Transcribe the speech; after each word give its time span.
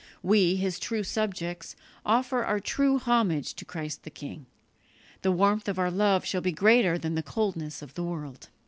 We, 0.23 0.55
His 0.55 0.79
true 0.79 1.03
subjects, 1.03 1.75
offer 2.03 2.43
our 2.43 2.59
true 2.59 2.97
homage 2.97 3.53
to 3.53 3.63
Christ 3.65 4.01
the 4.01 4.09
King; 4.09 4.47
the 5.21 5.31
warmth 5.31 5.67
of 5.69 5.77
our 5.77 5.91
love 5.91 6.25
shall 6.25 6.41
be 6.41 6.51
greater 6.51 6.97
than 6.97 7.13
the 7.13 7.21
coldness 7.21 7.83
of 7.83 7.93
the 7.93 8.01
world. 8.03 8.49